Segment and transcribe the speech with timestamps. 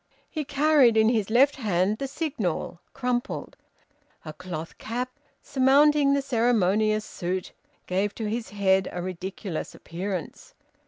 [0.31, 3.55] He carried in his left hand the "Signal," crumpled.
[4.25, 5.11] A cloth cap,
[5.43, 7.53] surmounting the ceremonious suit,
[7.85, 10.55] gave to his head a ridiculous appearance.